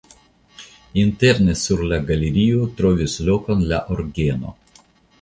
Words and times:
Interne 1.01 1.51
sur 1.65 1.85
la 1.93 2.01
galerio 2.09 2.65
trovis 2.81 3.21
lokon 3.31 3.65
la 3.75 3.87
orgeno. 3.99 4.61